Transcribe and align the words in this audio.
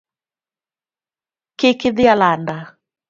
Kik 1.57 1.79
idhi 1.89 2.05
alanda 2.15 2.57